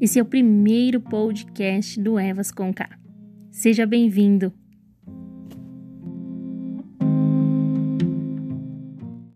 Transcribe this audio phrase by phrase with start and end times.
[0.00, 2.88] Esse é o primeiro podcast do Evas com K.
[3.50, 4.50] Seja bem-vindo!